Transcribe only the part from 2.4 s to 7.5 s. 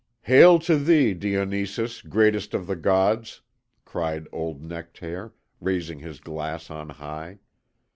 of the Gods!" cried old Nectaire, raising his glass on high.